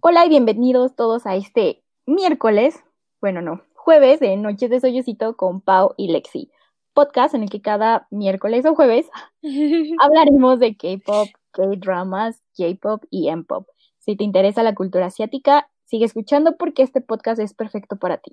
[0.00, 2.82] Hola y bienvenidos todos a este miércoles,
[3.20, 6.50] bueno no, jueves de Noches de Soyocito con Pau y Lexi,
[6.92, 9.08] podcast en el que cada miércoles o jueves
[10.00, 13.68] hablaremos de K-pop, K-dramas, J-pop y M-pop.
[13.98, 18.32] Si te interesa la cultura asiática, sigue escuchando porque este podcast es perfecto para ti.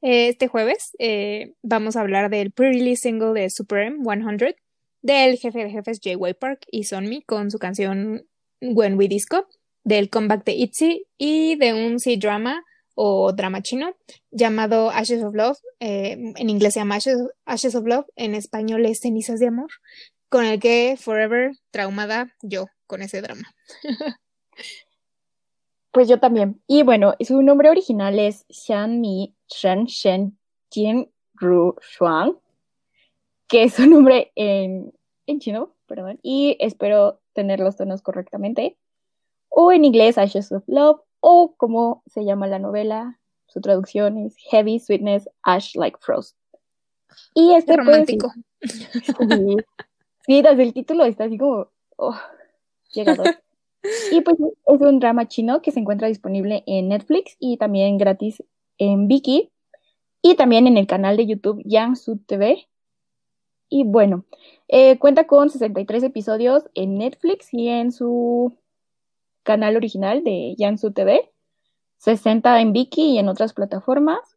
[0.00, 4.56] Este jueves eh, vamos a hablar del pre-release single de Super M 100
[5.02, 6.34] del jefe de jefes J.Y.
[6.34, 8.26] Park y Sonmi con su canción
[8.60, 9.46] When We Disco
[9.84, 13.94] del comeback de ITZY y de un C-drama o drama chino
[14.30, 19.00] llamado Ashes of Love, eh, en inglés se llama Ashes, of Love, en español es
[19.00, 19.70] Cenizas de Amor,
[20.28, 23.54] con el que forever traumada yo con ese drama.
[25.90, 26.62] pues yo también.
[26.66, 30.38] Y bueno, su nombre original es Xian Mi Shen Shen
[30.70, 32.36] Jin Ru Shuang,
[33.48, 34.92] que es su nombre en,
[35.26, 38.76] en chino, perdón, y espero tener los tonos correctamente
[39.52, 44.34] o en inglés Ashes of Love, o como se llama la novela, su traducción es
[44.50, 46.36] Heavy Sweetness Ash Like Frost.
[47.34, 48.32] Y este pues, romántico.
[50.26, 52.16] sí, desde el título está así como oh,
[52.92, 53.36] llegador.
[54.10, 58.42] y pues es un drama chino que se encuentra disponible en Netflix y también gratis
[58.78, 59.50] en Viki
[60.22, 62.66] y también en el canal de YouTube Yang TV.
[63.72, 64.26] Y bueno,
[64.68, 68.54] eh, cuenta con 63 episodios en Netflix y en su
[69.44, 71.32] canal original de Yansu TV,
[71.96, 74.36] 60 en Viki y en otras plataformas.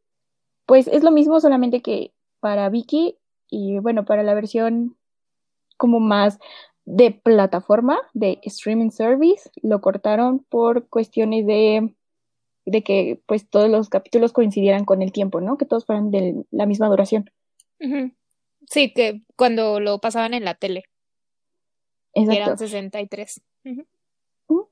[0.65, 3.17] Pues es lo mismo, solamente que para Viki
[3.49, 4.95] y bueno, para la versión
[5.75, 6.39] como más
[6.85, 11.93] de plataforma, de streaming service, lo cortaron por cuestiones de,
[12.65, 15.57] de que pues todos los capítulos coincidieran con el tiempo, ¿no?
[15.57, 17.29] Que todos fueran de la misma duración.
[18.69, 20.85] Sí, que cuando lo pasaban en la tele.
[22.13, 22.41] Exacto.
[22.43, 23.41] Eran 63.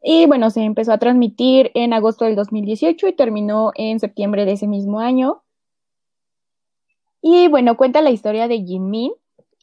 [0.01, 4.53] Y bueno, se empezó a transmitir en agosto del 2018 y terminó en septiembre de
[4.53, 5.43] ese mismo año.
[7.21, 9.13] Y bueno, cuenta la historia de Min,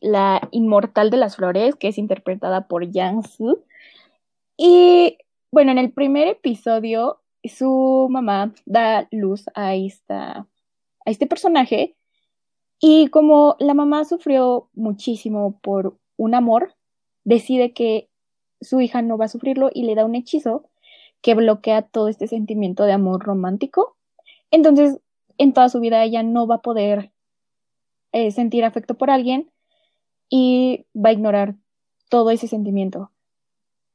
[0.01, 3.63] la inmortal de las flores, que es interpretada por Yang Su.
[4.57, 5.19] Y
[5.53, 10.47] bueno, en el primer episodio, su mamá da luz a, esta,
[11.05, 11.97] a este personaje.
[12.81, 16.75] Y como la mamá sufrió muchísimo por un amor,
[17.25, 18.09] decide que
[18.61, 20.65] su hija no va a sufrirlo y le da un hechizo
[21.21, 23.97] que bloquea todo este sentimiento de amor romántico.
[24.51, 24.99] Entonces,
[25.37, 27.13] en toda su vida ella no va a poder
[28.13, 29.51] eh, sentir afecto por alguien
[30.31, 31.57] y va a ignorar
[32.09, 33.11] todo ese sentimiento.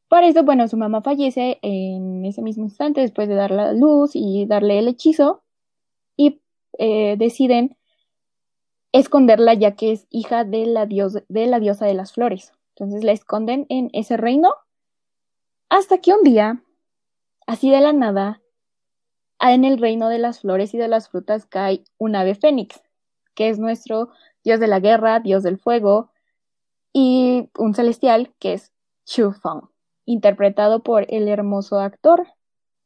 [0.07, 4.11] Por eso, bueno, su mamá fallece en ese mismo instante después de darle la luz
[4.13, 5.43] y darle el hechizo
[6.15, 6.41] y
[6.77, 7.75] eh, deciden
[8.99, 12.53] esconderla ya que es hija de la, de la diosa de las flores.
[12.75, 14.55] Entonces la esconden en ese reino
[15.69, 16.63] hasta que un día,
[17.45, 18.41] así de la nada,
[19.41, 22.81] en el reino de las flores y de las frutas cae un ave fénix,
[23.33, 24.09] que es nuestro
[24.45, 26.11] dios de la guerra, dios del fuego,
[26.93, 28.71] y un celestial que es
[29.05, 29.69] Chu Feng,
[30.05, 32.27] interpretado por el hermoso actor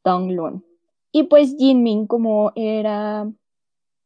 [0.03, 0.66] Dong Lun.
[1.12, 3.30] Y pues Jin Min, como era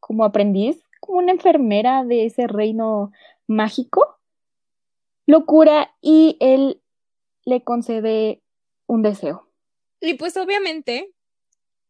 [0.00, 3.12] como aprendiz, como una enfermera de ese reino
[3.46, 4.18] mágico,
[5.26, 6.80] locura y él
[7.44, 8.42] le concede
[8.86, 9.50] un deseo.
[10.00, 11.12] Y pues obviamente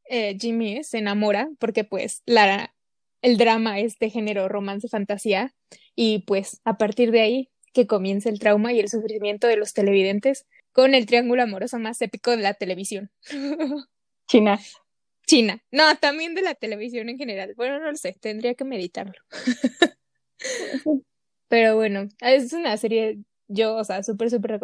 [0.09, 2.75] eh, Jimmy se enamora porque pues la,
[3.23, 5.55] el drama es de género romance fantasía
[5.95, 9.75] y pues a partir de ahí que comienza el trauma y el sufrimiento de los
[9.75, 13.11] televidentes con el triángulo amoroso más épico de la televisión.
[14.27, 14.59] China.
[15.27, 15.63] China.
[15.71, 17.55] No, también de la televisión en general.
[17.57, 19.15] Bueno, no lo sé, tendría que meditarlo.
[21.49, 23.19] Pero bueno, es una serie,
[23.49, 24.61] yo, o sea, súper, súper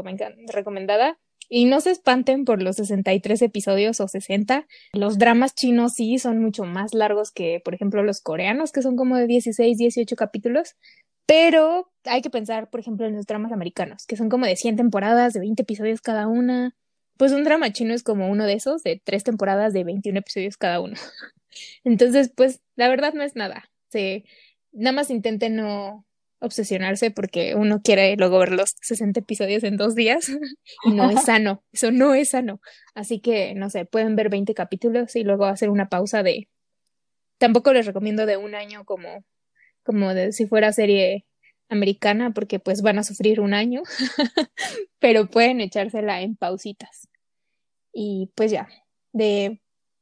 [0.53, 1.19] recomendada.
[1.53, 4.67] Y no se espanten por los 63 episodios o 60.
[4.93, 8.97] Los dramas chinos sí son mucho más largos que, por ejemplo, los coreanos, que son
[8.97, 10.77] como de 16, 18 capítulos.
[11.27, 14.77] Pero hay que pensar, por ejemplo, en los dramas americanos, que son como de 100
[14.77, 16.77] temporadas, de 20 episodios cada una.
[17.21, 20.57] Pues un drama chino es como uno de esos, de tres temporadas de 21 episodios
[20.57, 20.95] cada uno.
[21.85, 23.71] Entonces, pues, la verdad no es nada.
[23.91, 24.25] Se,
[24.73, 26.07] nada más intenten no,
[26.39, 30.31] obsesionarse porque uno quiere luego ver los 60 episodios en dos días
[30.87, 32.63] y no es sano, eso no es sano.
[32.95, 36.49] Así que, no sé, pueden ver 20 capítulos y luego hacer una pausa de...
[37.37, 39.27] Tampoco les recomiendo de un año como,
[39.83, 41.27] como de si fuera serie
[41.69, 43.83] americana porque pues van a sufrir un año,
[44.99, 47.10] pero pueden echársela en pausitas.
[47.93, 48.69] Y pues ya,
[49.13, 49.61] de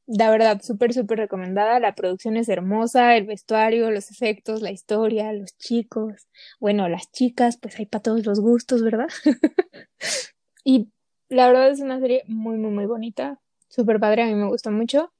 [0.09, 1.79] la verdad, súper, súper recomendada.
[1.79, 6.27] La producción es hermosa, el vestuario, los efectos, la historia, los chicos,
[6.59, 9.09] bueno, las chicas, pues hay para todos los gustos, ¿verdad?
[10.63, 10.89] y
[11.29, 14.71] la verdad es una serie muy, muy, muy bonita, súper padre, a mí me gusta
[14.71, 15.13] mucho.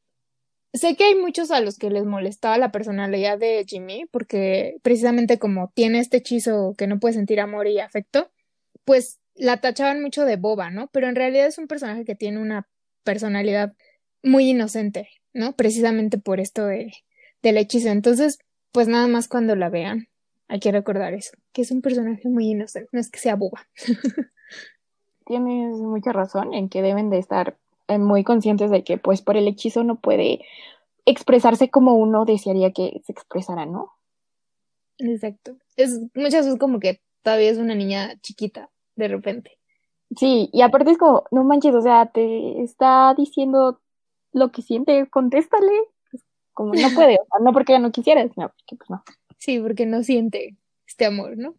[0.73, 5.37] Sé que hay muchos a los que les molestaba la personalidad de Jimmy, porque precisamente
[5.37, 8.31] como tiene este hechizo que no puede sentir amor y afecto,
[8.85, 10.89] pues la tachaban mucho de boba, ¿no?
[10.91, 12.67] Pero en realidad es un personaje que tiene una
[13.03, 13.73] personalidad
[14.21, 15.53] muy inocente, ¿no?
[15.53, 16.91] Precisamente por esto de,
[17.41, 17.89] del hechizo.
[17.89, 18.39] Entonces,
[18.71, 20.09] pues nada más cuando la vean,
[20.49, 23.67] hay que recordar eso, que es un personaje muy inocente, no es que sea boba.
[25.25, 27.57] Tienes mucha razón en que deben de estar
[27.87, 30.41] eh, muy conscientes de que pues por el hechizo no puede
[31.05, 33.93] expresarse como uno desearía que se expresara, ¿no?
[34.97, 35.55] Exacto.
[35.77, 38.69] Es muchas veces como que todavía es una niña chiquita,
[38.99, 39.57] de repente.
[40.15, 43.79] Sí, y aparte es como, no manches, o sea, te está diciendo
[44.31, 45.71] lo que siente, contéstale.
[46.53, 49.03] Como no puede, o sea, no porque ya no quisiera, sino porque pues no.
[49.37, 51.55] Sí, porque no siente este amor, ¿no?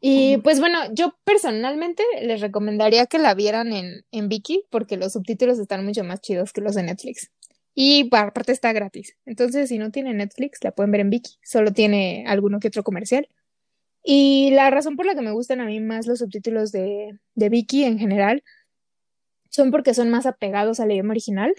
[0.00, 5.12] Y pues bueno, yo personalmente les recomendaría que la vieran en, en Viki porque los
[5.12, 7.30] subtítulos están mucho más chidos que los de Netflix.
[7.74, 9.16] Y aparte está gratis.
[9.24, 11.38] Entonces, si no tiene Netflix, la pueden ver en Viki.
[11.42, 13.28] Solo tiene alguno que otro comercial.
[14.02, 17.48] Y la razón por la que me gustan a mí más los subtítulos de, de
[17.48, 18.42] Viki en general
[19.50, 21.54] son porque son más apegados al idioma original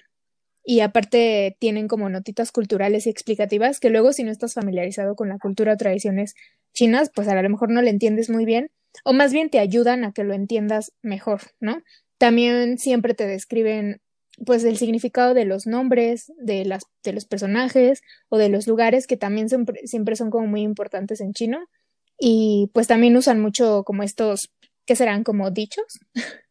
[0.63, 5.29] y aparte tienen como notitas culturales y explicativas que luego si no estás familiarizado con
[5.29, 6.35] la cultura o tradiciones
[6.73, 8.71] chinas, pues a lo mejor no le entiendes muy bien
[9.03, 11.81] o más bien te ayudan a que lo entiendas mejor, ¿no?
[12.17, 14.01] También siempre te describen
[14.45, 19.05] pues el significado de los nombres, de las de los personajes o de los lugares
[19.05, 21.59] que también siempre son como muy importantes en chino
[22.19, 24.51] y pues también usan mucho como estos
[24.85, 25.99] que serán como dichos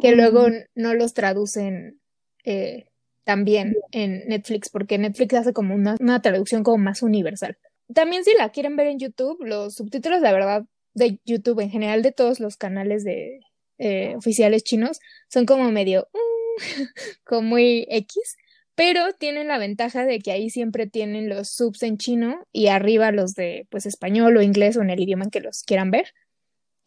[0.00, 2.00] que luego no los traducen
[2.44, 2.86] eh,
[3.24, 7.56] también en Netflix, porque Netflix hace como una, una, traducción como más universal.
[7.92, 12.02] También si la quieren ver en YouTube, los subtítulos, la verdad, de YouTube en general,
[12.02, 13.40] de todos los canales de
[13.78, 16.56] eh, oficiales chinos, son como medio, mm,
[17.24, 18.36] como muy X,
[18.74, 23.12] pero tienen la ventaja de que ahí siempre tienen los subs en chino y arriba
[23.12, 26.12] los de pues español o inglés o en el idioma en que los quieran ver.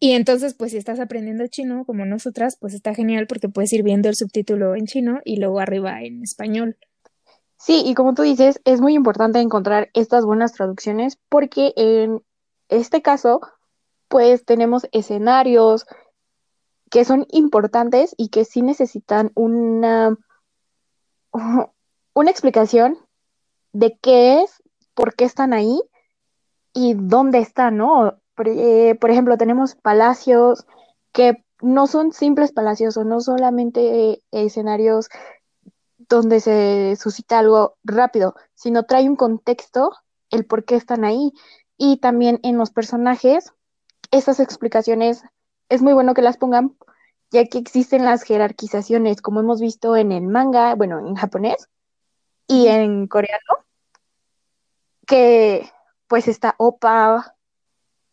[0.00, 3.82] Y entonces, pues si estás aprendiendo chino como nosotras, pues está genial porque puedes ir
[3.82, 6.76] viendo el subtítulo en chino y luego arriba en español.
[7.56, 12.22] Sí, y como tú dices, es muy importante encontrar estas buenas traducciones porque en
[12.68, 13.40] este caso,
[14.06, 15.86] pues tenemos escenarios
[16.90, 20.16] que son importantes y que sí necesitan una,
[22.18, 22.98] una explicación
[23.72, 24.60] de qué es,
[24.94, 25.80] por qué están ahí
[26.74, 28.18] y dónde están, ¿no?
[28.44, 30.66] Eh, por, ejemplo, tenemos palacios
[31.12, 35.08] que no son simples palacios o no solamente escenarios
[35.96, 39.92] donde se suscita algo rápido, sino trae un contexto,
[40.30, 41.32] el por qué están ahí.
[41.76, 43.52] Y también en los personajes,
[44.10, 45.22] esas explicaciones
[45.68, 46.76] es muy bueno que las pongan,
[47.30, 51.68] ya que existen las jerarquizaciones, como hemos visto en el manga, bueno, en japonés
[52.48, 53.64] y en coreano,
[55.06, 55.70] que
[56.08, 57.36] pues está opa,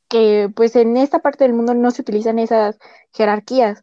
[0.10, 2.78] que pues en esta parte del mundo no se utilizan esas
[3.14, 3.82] jerarquías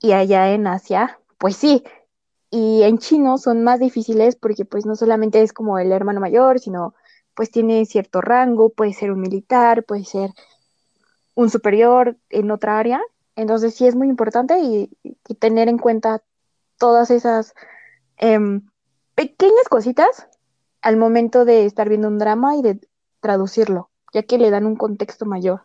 [0.00, 1.84] y allá en Asia, pues sí.
[2.50, 6.60] Y en chino son más difíciles porque pues no solamente es como el hermano mayor,
[6.60, 6.94] sino
[7.34, 10.30] pues tiene cierto rango, puede ser un militar, puede ser
[11.34, 13.00] un superior en otra área.
[13.36, 14.90] Entonces sí es muy importante y,
[15.38, 16.22] tener en cuenta
[16.78, 17.54] todas esas
[18.16, 18.66] em,
[19.16, 20.28] pequeñas cositas
[20.82, 22.78] al momento de estar viendo un drama y de
[23.20, 25.62] traducirlo ya que le dan un contexto mayor.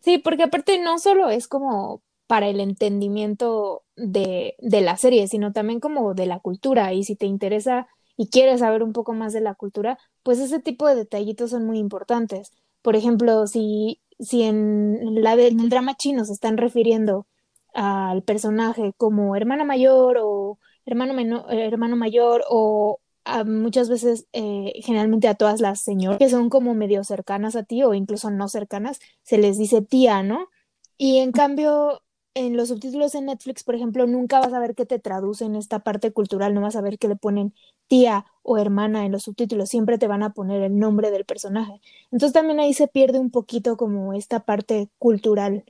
[0.00, 5.52] Sí, porque aparte no solo es como para el entendimiento de, de la serie, sino
[5.52, 6.92] también como de la cultura.
[6.92, 10.58] Y si te interesa y quieres saber un poco más de la cultura, pues ese
[10.58, 12.50] tipo de detallitos son muy importantes.
[12.82, 17.26] Por ejemplo, si, si en, la, en el drama chino se están refiriendo
[17.74, 23.00] al personaje como hermana mayor o hermano, menor, hermano mayor o
[23.44, 27.82] muchas veces, eh, generalmente a todas las señoras que son como medio cercanas a ti
[27.82, 30.48] o incluso no cercanas, se les dice tía, ¿no?
[30.96, 32.02] Y en cambio,
[32.34, 35.80] en los subtítulos en Netflix, por ejemplo, nunca vas a ver que te traducen esta
[35.80, 37.52] parte cultural, no vas a ver que le ponen
[37.86, 41.80] tía o hermana en los subtítulos, siempre te van a poner el nombre del personaje.
[42.10, 45.64] Entonces también ahí se pierde un poquito como esta parte cultural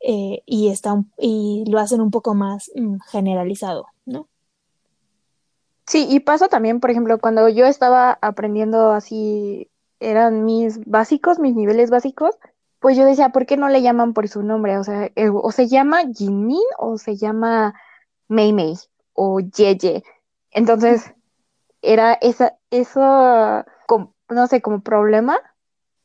[0.00, 3.86] eh, y, está, y lo hacen un poco más mm, generalizado.
[5.90, 9.68] Sí, y pasa también, por ejemplo, cuando yo estaba aprendiendo así,
[9.98, 12.38] eran mis básicos, mis niveles básicos,
[12.78, 14.78] pues yo decía, ¿por qué no le llaman por su nombre?
[14.78, 17.74] O sea, eh, o se llama Jinmin o se llama
[18.28, 18.76] Mei Mei
[19.14, 20.04] o Yeye.
[20.52, 21.12] Entonces,
[21.82, 25.40] era esa, eso, no sé, como problema.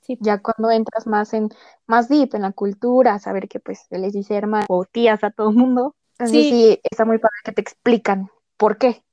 [0.02, 0.18] Sí.
[0.20, 1.50] Ya cuando entras más en,
[1.86, 5.30] más deep en la cultura, saber que pues se les dice hermano o tías a
[5.30, 6.80] todo el mundo, Entonces sí.
[6.82, 9.06] está muy padre que te explican por qué.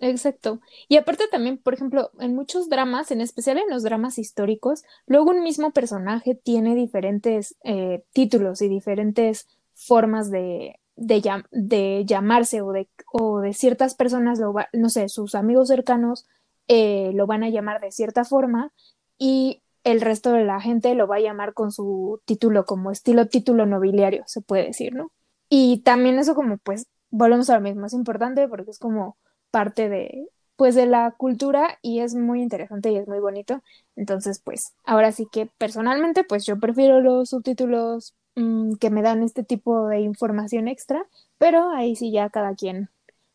[0.00, 0.60] Exacto.
[0.88, 5.30] Y aparte también, por ejemplo, en muchos dramas, en especial en los dramas históricos, luego
[5.30, 12.88] un mismo personaje tiene diferentes eh, títulos y diferentes formas de, de, llamarse o de,
[13.12, 16.26] o de ciertas personas, lo no sé, sus amigos cercanos
[16.68, 18.72] eh, lo van a llamar de cierta forma
[19.18, 23.28] y el resto de la gente lo va a llamar con su título como estilo
[23.28, 25.10] título nobiliario, se puede decir, ¿no?
[25.48, 29.16] Y también eso como pues volvemos a lo mismo, es importante porque es como
[29.50, 33.62] parte de pues de la cultura y es muy interesante y es muy bonito.
[33.96, 39.22] Entonces, pues ahora sí que personalmente pues yo prefiero los subtítulos mm, que me dan
[39.22, 41.06] este tipo de información extra,
[41.38, 42.90] pero ahí sí ya cada quien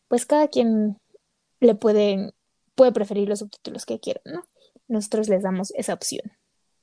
[0.06, 1.00] pues cada quien
[1.58, 2.32] le puede
[2.76, 4.44] puede preferir los subtítulos que quiera, ¿no?
[4.86, 6.30] Nosotros les damos esa opción.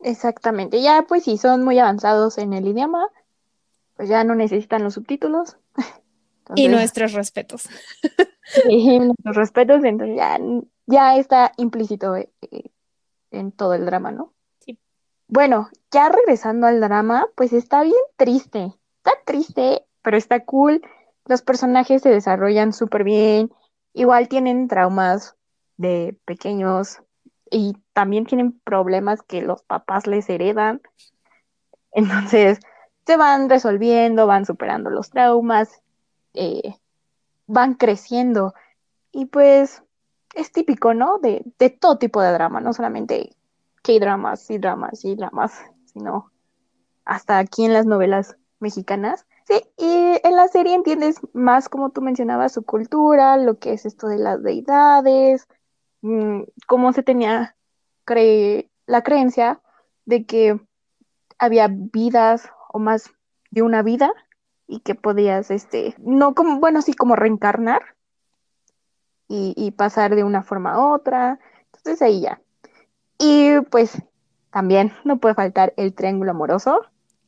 [0.01, 3.07] Exactamente, ya pues si son muy avanzados en el idioma,
[3.95, 5.55] pues ya no necesitan los subtítulos.
[6.57, 7.69] Y nuestros respetos.
[8.63, 10.39] Sí, nuestros respetos, entonces ya,
[10.85, 12.69] ya está implícito eh, eh,
[13.31, 14.33] en todo el drama, ¿no?
[14.59, 14.79] Sí.
[15.27, 18.73] Bueno, ya regresando al drama, pues está bien triste.
[18.97, 20.81] Está triste, pero está cool.
[21.25, 23.51] Los personajes se desarrollan súper bien.
[23.93, 25.35] Igual tienen traumas
[25.77, 27.01] de pequeños
[27.49, 30.81] y también tienen problemas que los papás les heredan.
[31.91, 32.59] Entonces,
[33.05, 35.81] se van resolviendo, van superando los traumas,
[36.33, 36.75] eh,
[37.47, 38.53] van creciendo.
[39.11, 39.83] Y pues
[40.35, 41.19] es típico, ¿no?
[41.19, 43.35] De, de todo tipo de drama, no solamente
[43.83, 46.31] K-dramas y dramas y dramas, sino
[47.05, 49.25] hasta aquí en las novelas mexicanas.
[49.45, 53.85] Sí, y en la serie entiendes más, como tú mencionabas, su cultura, lo que es
[53.85, 55.47] esto de las deidades,
[56.03, 57.55] Mm, cómo se tenía
[58.85, 59.61] la creencia
[60.03, 60.59] de que
[61.39, 63.09] había vidas o más
[63.51, 64.11] de una vida
[64.67, 67.81] y que podías, este, no como, bueno, sí como reencarnar
[69.27, 71.39] y, pasar de una forma a otra.
[71.65, 72.39] Entonces ahí ya.
[73.17, 73.99] Y pues
[74.51, 76.81] también no puede faltar el triángulo amoroso.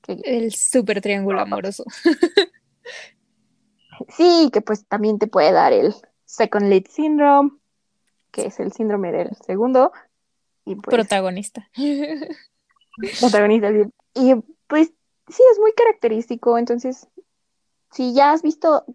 [0.07, 1.83] El super triángulo amoroso.
[4.09, 7.57] sí, que pues también te puede dar el second lead syndrome
[8.35, 9.93] que es el síndrome del segundo.
[10.65, 11.69] Y pues, protagonista.
[13.21, 13.69] protagonista.
[14.13, 14.35] Y
[14.67, 14.91] pues
[15.29, 16.57] sí, es muy característico.
[16.57, 17.07] Entonces,
[17.95, 18.85] si ya has visto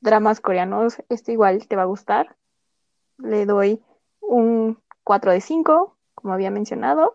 [0.00, 2.36] dramas coreanos, este igual te va a gustar.
[3.18, 3.80] Le doy
[4.20, 7.14] un 4 de 5, como había mencionado.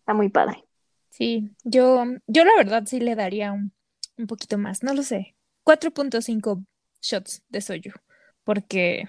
[0.00, 0.64] Está muy padre.
[1.10, 3.72] Sí, yo, yo la verdad sí le daría un,
[4.18, 5.34] un poquito más, no lo sé.
[5.64, 6.64] 4.5
[7.00, 7.92] shots de soyu,
[8.44, 9.04] porque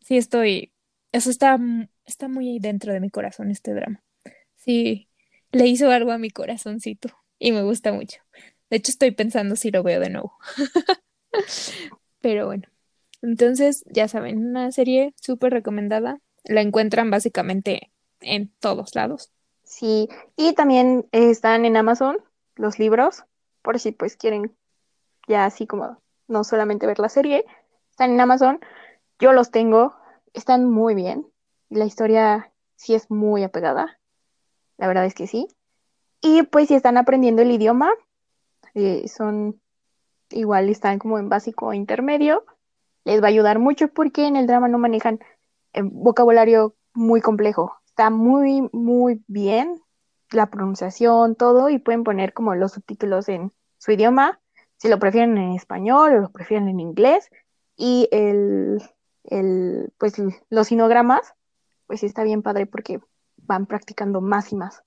[0.00, 0.72] sí estoy
[1.12, 1.58] eso está,
[2.06, 4.02] está muy dentro de mi corazón, este drama.
[4.56, 5.08] Sí,
[5.52, 8.20] le hizo algo a mi corazoncito y me gusta mucho.
[8.72, 10.32] De hecho, estoy pensando si lo veo de nuevo.
[12.22, 12.62] Pero bueno,
[13.20, 16.20] entonces ya saben, una serie súper recomendada.
[16.44, 19.30] La encuentran básicamente en todos lados.
[19.62, 22.16] Sí, y también están en Amazon
[22.56, 23.24] los libros,
[23.60, 24.56] por si pues quieren
[25.28, 27.44] ya así como no solamente ver la serie,
[27.90, 28.58] están en Amazon.
[29.18, 29.94] Yo los tengo,
[30.32, 31.26] están muy bien.
[31.68, 34.00] La historia sí es muy apegada.
[34.78, 35.48] La verdad es que sí.
[36.22, 37.92] Y pues si están aprendiendo el idioma,
[38.74, 39.60] eh, son
[40.30, 42.44] igual están como en básico o intermedio,
[43.04, 45.20] les va a ayudar mucho porque en el drama no manejan
[45.72, 47.76] eh, vocabulario muy complejo.
[47.86, 49.80] Está muy, muy bien
[50.30, 54.40] la pronunciación, todo, y pueden poner como los subtítulos en su idioma,
[54.78, 57.28] si lo prefieren en español o lo prefieren en inglés.
[57.76, 58.82] Y el,
[59.24, 60.14] el, pues
[60.48, 61.34] los sinogramas,
[61.86, 63.00] pues está bien padre porque
[63.36, 64.82] van practicando más y más.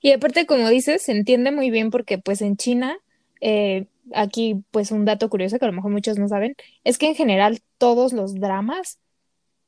[0.00, 2.98] Y aparte como dices, se entiende muy bien porque pues en China,
[3.40, 7.08] eh, aquí pues un dato curioso que a lo mejor muchos no saben, es que
[7.08, 8.98] en general todos los dramas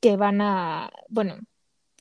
[0.01, 1.39] que van a, bueno,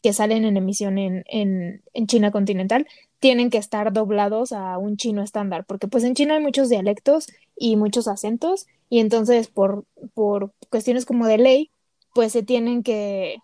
[0.02, 2.88] que salen en emisión en, en, en China continental,
[3.20, 7.28] tienen que estar doblados a un chino estándar, porque pues en China hay muchos dialectos
[7.56, 9.86] y muchos acentos, y entonces por,
[10.16, 11.72] por cuestiones como de ley,
[12.16, 13.38] pues se tienen que,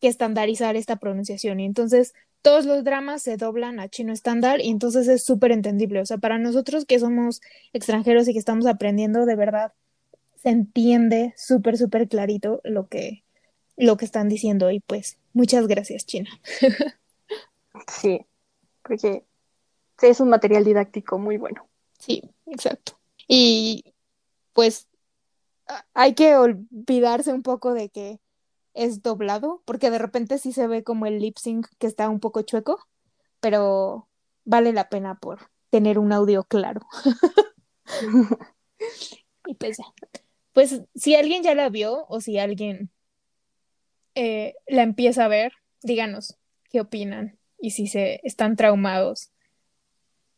[0.00, 1.60] que estandarizar esta pronunciación.
[1.60, 6.00] Y entonces todos los dramas se doblan a chino estándar y entonces es súper entendible.
[6.00, 7.40] O sea, para nosotros que somos
[7.72, 9.72] extranjeros y que estamos aprendiendo, de verdad,
[10.36, 13.24] se entiende súper, súper clarito lo que,
[13.76, 14.70] lo que están diciendo.
[14.70, 16.30] Y pues, muchas gracias, China.
[17.88, 18.26] sí,
[18.82, 19.24] porque
[20.02, 21.68] es un material didáctico muy bueno.
[21.98, 22.98] Sí, exacto.
[23.28, 23.94] Y
[24.52, 24.88] pues
[25.94, 28.18] hay que olvidarse un poco de que
[28.74, 32.20] es doblado, porque de repente sí se ve como el lip sync que está un
[32.20, 32.86] poco chueco,
[33.40, 34.08] pero
[34.44, 36.86] vale la pena por tener un audio claro.
[39.46, 39.78] y pues
[40.52, 42.90] pues si alguien ya la vio o si alguien
[44.14, 45.52] eh, la empieza a ver,
[45.82, 46.36] díganos
[46.70, 49.30] qué opinan y si se están traumados.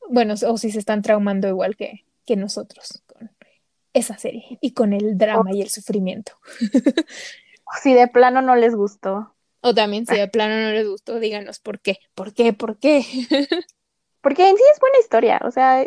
[0.08, 3.30] Bueno, o si se están traumando igual que, que nosotros con
[3.94, 6.32] esa serie y con el drama y el sufrimiento.
[7.82, 9.34] si de plano no les gustó.
[9.60, 13.02] O también si de plano no les gustó, díganos por qué, por qué, por qué.
[14.20, 15.84] Porque en sí es buena historia, o sea,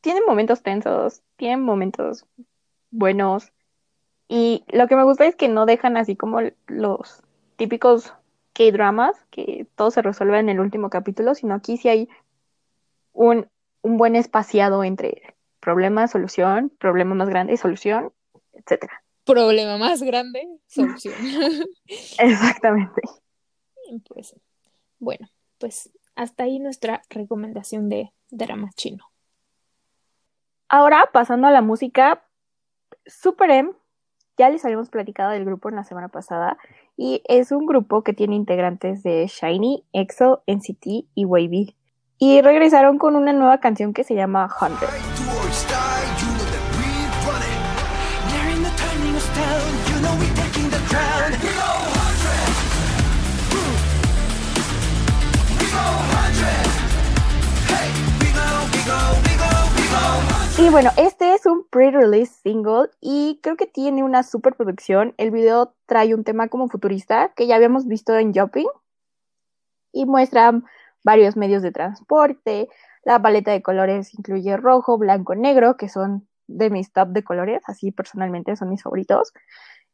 [0.00, 2.26] tiene momentos tensos, tiene momentos
[2.90, 3.52] buenos.
[4.26, 7.22] Y lo que me gusta es que no dejan así como los
[7.54, 8.14] típicos
[8.52, 12.08] K-dramas, que todo se resuelve en el último capítulo, sino aquí sí hay
[13.12, 13.48] un,
[13.82, 18.12] un buen espaciado entre problema, solución, problema más grande, solución,
[18.54, 21.14] etcétera problema más grande, solución.
[22.18, 23.02] Exactamente.
[24.08, 24.34] Pues,
[24.98, 29.04] bueno, pues hasta ahí nuestra recomendación de drama chino.
[30.68, 32.24] Ahora, pasando a la música,
[33.06, 33.72] Super M,
[34.36, 36.58] ya les habíamos platicado del grupo en la semana pasada,
[36.96, 41.76] y es un grupo que tiene integrantes de Shiny, EXO, NCT y Wavy.
[42.18, 45.17] Y regresaron con una nueva canción que se llama Hundred.
[60.60, 65.14] Y bueno, este es un pre-release single y creo que tiene una super producción.
[65.16, 68.66] El video trae un tema como futurista que ya habíamos visto en Shopping
[69.92, 70.60] y muestra
[71.04, 72.68] varios medios de transporte.
[73.04, 77.62] La paleta de colores incluye rojo, blanco, negro, que son de mis top de colores,
[77.66, 79.32] así personalmente son mis favoritos.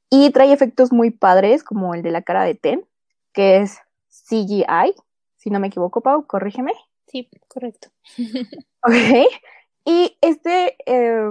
[0.09, 2.87] Y trae efectos muy padres, como el de la cara de Ten,
[3.35, 4.95] que es CGI,
[5.37, 6.73] si no me equivoco, Pau, corrígeme.
[7.07, 7.91] Sí, correcto.
[8.83, 9.29] ok.
[9.85, 11.31] Y este eh,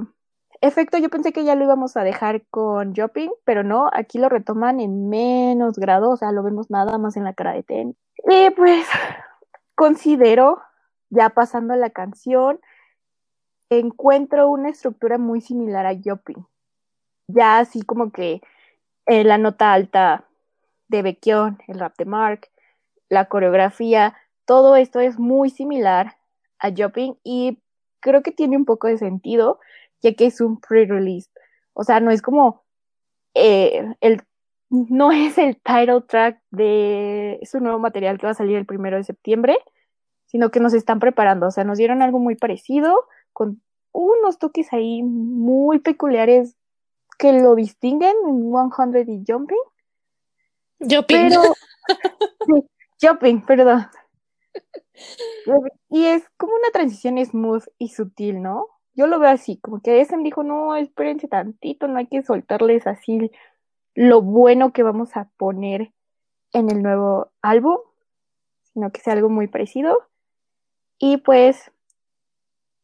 [0.62, 4.30] efecto yo pensé que ya lo íbamos a dejar con Jopping, pero no, aquí lo
[4.30, 7.98] retoman en menos grado, o sea, lo vemos nada más en la cara de Ten.
[8.30, 8.88] Y pues
[9.76, 10.62] considero,
[11.10, 12.60] ya pasando la canción,
[13.70, 16.46] encuentro una estructura muy similar a Jopping.
[17.28, 18.42] Ya así como que
[19.06, 20.26] eh, la nota alta
[20.88, 22.50] de Baekhyun, el rap de Mark,
[23.10, 26.18] la coreografía, todo esto es muy similar
[26.60, 27.60] a Jopping y
[28.04, 29.60] creo que tiene un poco de sentido,
[30.02, 31.30] ya que es un pre-release.
[31.74, 32.64] O sea, no es como
[33.34, 34.22] eh, el
[34.70, 38.98] no es el title track de su nuevo material que va a salir el primero
[38.98, 39.58] de septiembre,
[40.26, 41.48] sino que nos están preparando.
[41.48, 43.62] O sea, nos dieron algo muy parecido, con
[43.92, 46.56] unos toques ahí muy peculiares
[47.18, 49.58] que lo distinguen en 100 y Jumping.
[50.80, 51.30] Jumping.
[51.30, 51.42] Pero,
[53.02, 53.86] Jumping, perdón.
[55.90, 58.68] Y es como una transición smooth y sutil, ¿no?
[58.96, 62.86] Yo lo veo así, como que SM dijo, no, espérense tantito, no hay que soltarles
[62.86, 63.32] así
[63.96, 65.92] lo bueno que vamos a poner
[66.52, 67.78] en el nuevo álbum,
[68.74, 70.08] sino que sea algo muy parecido.
[71.00, 71.72] Y pues,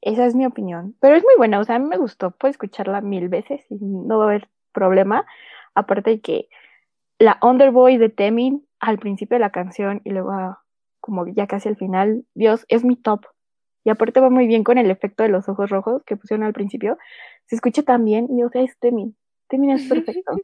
[0.01, 0.95] esa es mi opinión.
[0.99, 3.75] Pero es muy buena, o sea, a mí me gustó, puedo escucharla mil veces y
[3.79, 5.25] no va a haber problema.
[5.75, 6.49] Aparte de que
[7.19, 10.63] la Underboy de Temin al principio de la canción y luego a
[11.09, 13.25] como ya casi al final, Dios, es mi top.
[13.83, 16.53] Y aparte va muy bien con el efecto de los ojos rojos que pusieron al
[16.53, 16.99] principio.
[17.47, 19.17] Se escucha tan bien y o sea, es Temin.
[19.47, 20.37] Temin es perfecto.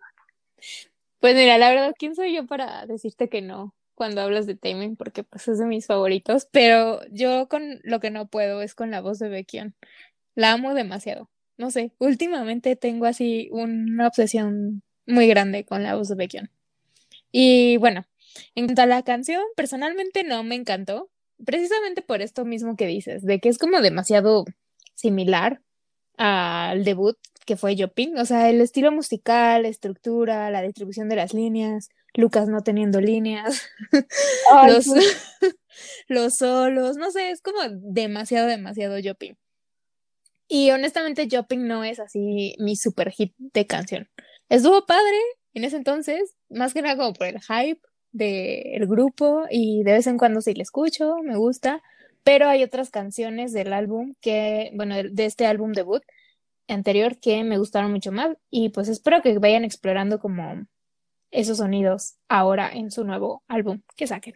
[1.20, 4.96] Pues mira, la verdad, ¿quién soy yo para decirte que no cuando hablas de Temin?
[4.96, 8.90] Porque pues es de mis favoritos, pero yo con lo que no puedo es con
[8.90, 9.76] la voz de Baekhyun.
[10.34, 11.30] La amo demasiado.
[11.58, 16.50] No sé, últimamente tengo así una obsesión muy grande con la voz de Baekhyun.
[17.32, 18.06] Y bueno,
[18.56, 21.10] en cuanto a la canción, personalmente no me encantó,
[21.46, 24.46] precisamente por esto mismo que dices, de que es como demasiado
[24.96, 25.62] similar
[26.18, 31.16] al debut que fue Joping, o sea, el estilo musical, la estructura, la distribución de
[31.16, 33.70] las líneas, Lucas no teniendo líneas,
[34.68, 34.88] los,
[36.08, 39.34] los solos, no sé, es como demasiado, demasiado Joping.
[40.48, 44.10] Y honestamente, Joping no es así mi super hit de canción.
[44.50, 45.18] Estuvo padre
[45.54, 47.82] en ese entonces, más que nada como por el hype,
[48.16, 51.84] del grupo y de vez en cuando sí le escucho, me gusta,
[52.24, 56.02] pero hay otras canciones del álbum que, bueno, de este álbum debut
[56.70, 60.66] anterior que me gustaron mucho más y pues espero que vayan explorando como
[61.30, 64.36] esos sonidos ahora en su nuevo álbum que saquen.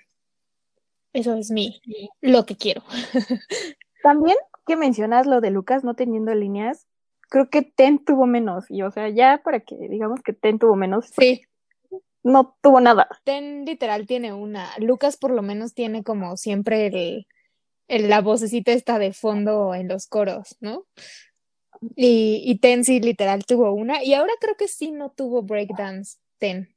[1.14, 1.82] Eso es mi,
[2.20, 2.84] lo que quiero.
[4.04, 4.36] También
[4.68, 6.86] que mencionas lo de Lucas no teniendo líneas,
[7.30, 10.76] creo que Ten tuvo menos, y o sea, ya para que digamos que Ten tuvo
[10.76, 11.06] menos.
[11.18, 11.46] Sí
[12.24, 13.08] no tuvo nada.
[13.24, 14.70] Ten literal tiene una.
[14.80, 17.26] Lucas por lo menos tiene como siempre
[17.88, 20.86] el, la vocecita esta de fondo en los coros, ¿no?
[21.96, 24.04] Y, y Ten sí literal tuvo una.
[24.04, 26.70] Y ahora creo que sí no tuvo breakdance Ten.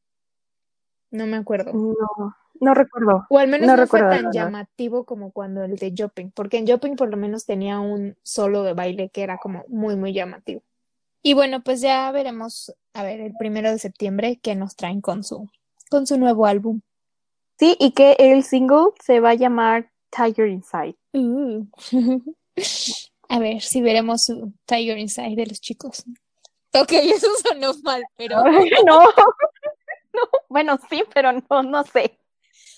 [1.10, 1.72] No me acuerdo.
[1.72, 3.26] No, no recuerdo.
[3.28, 6.30] O al menos No no, fue recuerdo, la tan llamativo como cuando el de Jopping,
[6.30, 9.96] porque en Jopping por lo menos tenía un solo de baile que era como muy,
[9.96, 10.62] muy llamativo.
[11.22, 15.22] Y bueno, pues ya veremos, a ver, el primero de septiembre qué nos traen con
[15.22, 15.48] su,
[15.88, 16.80] con su nuevo álbum.
[17.58, 20.96] Sí, y que el single se va a llamar Tiger Inside.
[21.12, 21.66] Uh.
[23.28, 26.04] A ver si veremos su Tiger Inside de los chicos.
[26.74, 28.42] Ok, eso sonó mal, pero
[28.86, 29.04] no,
[30.12, 32.18] no, bueno, sí, pero no, no sé.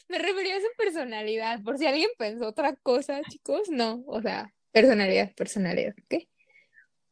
[0.09, 4.53] me refería a su personalidad, por si alguien pensó otra cosa, chicos, no, o sea,
[4.71, 6.25] personalidad, personalidad, ¿ok?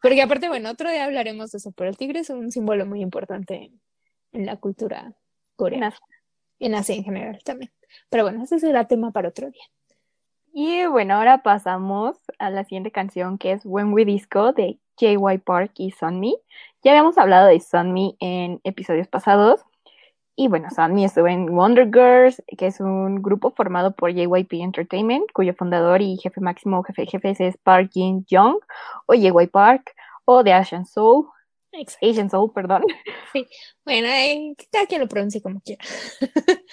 [0.02, 3.00] Porque aparte, bueno, otro día hablaremos de eso, pero el tigre es un símbolo muy
[3.00, 3.80] importante en,
[4.32, 5.14] en la cultura
[5.56, 5.94] coreana,
[6.58, 7.72] y en Asia en general también.
[8.08, 9.64] Pero bueno, ese será tema para otro día.
[10.52, 15.38] Y bueno, ahora pasamos a la siguiente canción que es When We Disco de JY
[15.44, 16.36] Park y Sunmi.
[16.82, 19.64] Ya habíamos hablado de Sunmi en episodios pasados.
[20.42, 25.30] Y bueno, Sunmi estuvo en Wonder Girls, que es un grupo formado por JYP Entertainment,
[25.32, 28.56] cuyo fundador y jefe máximo jefe de jefes es Park Jin Young,
[29.06, 31.28] o JY Park, o de Asian Soul,
[31.70, 32.06] Exacto.
[32.08, 32.82] Asian Soul, perdón.
[33.84, 35.84] Bueno, eh, cada quien lo pronuncie como quiera.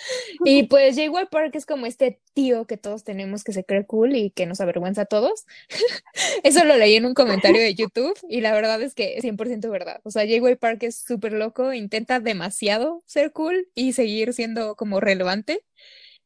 [0.52, 1.28] Y pues J.Y.
[1.30, 4.60] Park es como este tío que todos tenemos que se cree cool y que nos
[4.62, 5.46] avergüenza a todos.
[6.44, 9.70] Eso lo leí en un comentario de YouTube y la verdad es que es 100%
[9.70, 10.02] verdad.
[10.04, 10.56] O sea, J.Y.
[10.56, 15.64] Park es súper loco, intenta demasiado ser cool y seguir siendo como relevante.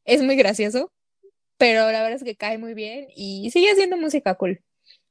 [0.04, 0.92] Es muy gracioso,
[1.58, 4.62] pero la verdad es que cae muy bien y sigue haciendo música cool.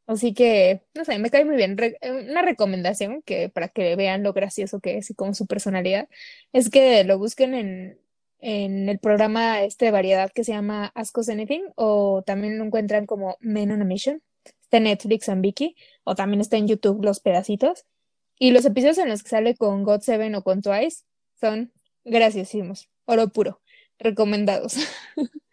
[0.08, 1.78] Así que, no sé, me cae muy bien.
[1.78, 6.10] Re- una recomendación que para que vean lo gracioso que es y como su personalidad
[6.54, 8.00] es que lo busquen en,
[8.46, 12.66] en el programa este de variedad que se llama Ask Us Anything o también lo
[12.66, 14.22] encuentran como Men on a Mission.
[14.64, 17.86] Está en Netflix and Viki o también está en YouTube los pedacitos.
[18.38, 21.06] Y los episodios en los que sale con God Seven o con Twice
[21.40, 21.72] son
[22.04, 22.90] graciosísimos.
[23.06, 23.62] Oro puro.
[23.98, 24.76] Recomendados.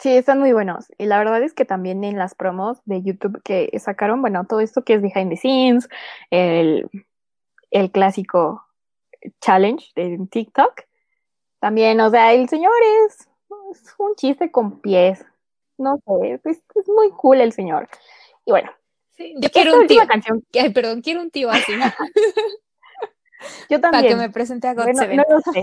[0.00, 0.86] Sí, están muy buenos.
[0.96, 4.60] Y la verdad es que también en las promos de YouTube que sacaron, bueno, todo
[4.60, 5.88] esto que es behind the scenes,
[6.30, 6.88] el,
[7.72, 8.64] el clásico
[9.40, 10.87] challenge de TikTok,
[11.60, 12.72] también, o sea, el señor
[13.06, 13.28] es,
[13.72, 15.24] es un chiste con pies.
[15.76, 17.88] No sé, es, es muy cool el señor.
[18.44, 18.70] Y bueno,
[19.16, 20.06] Sí, yo quiero un tío.
[20.06, 21.72] canción, Ay, perdón, quiero un tío así
[23.68, 24.18] yo para que también.
[24.18, 25.16] me presente a God Bueno, Seven.
[25.16, 25.62] no lo sé.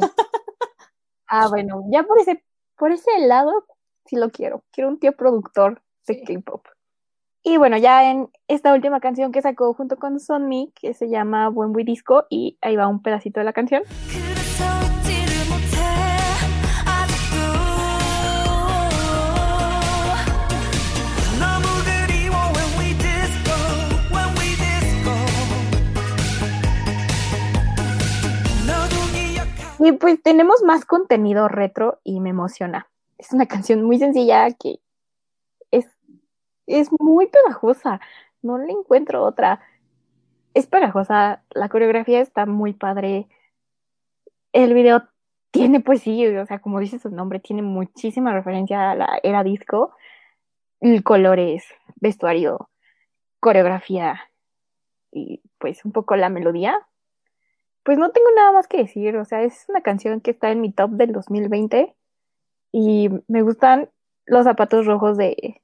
[1.27, 2.43] Ah, bueno, ya por ese,
[2.77, 3.65] por ese lado
[4.05, 4.63] sí lo quiero.
[4.71, 6.23] Quiero un tío productor de Sí.
[6.35, 6.65] K-pop.
[7.43, 11.49] Y bueno, ya en esta última canción que sacó junto con Sunmi, que se llama
[11.49, 13.83] When We Disco, y ahí va un pedacito de la canción.
[29.79, 32.87] Y pues tenemos más contenido retro y me emociona.
[33.17, 34.79] Es una canción muy sencilla que
[35.71, 35.85] es,
[36.65, 37.99] es muy pegajosa.
[38.41, 39.59] No le encuentro otra.
[40.53, 43.27] Es pegajosa, la coreografía está muy padre.
[44.53, 45.03] El video
[45.51, 49.43] tiene, pues sí, o sea, como dice su nombre, tiene muchísima referencia a la era
[49.43, 49.93] disco.
[51.03, 52.69] Colores, vestuario,
[53.39, 54.19] coreografía
[55.11, 56.77] y pues un poco la melodía.
[57.85, 60.59] Pues no tengo nada más que decir, o sea, es una canción que está en
[60.59, 61.95] mi top del 2020
[62.71, 63.89] y me gustan
[64.25, 65.61] los zapatos rojos de,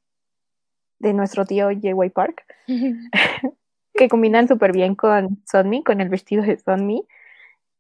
[1.00, 2.46] de nuestro tío JY Park,
[3.96, 7.08] que combinan súper bien con Sunmi, con el vestido de Sunmi.